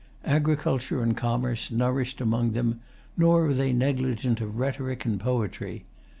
Agriculture 0.25 1.03
and 1.03 1.15
commerce 1.15 1.69
nourished 1.69 2.19
among 2.21 2.53
them; 2.53 2.79
nor 3.15 3.43
were 3.43 3.53
they 3.53 3.71
negligent 3.71 4.41
of 4.41 4.57
rhetoric 4.57 5.05
and 5.05 5.19
poetry. 5.19 5.85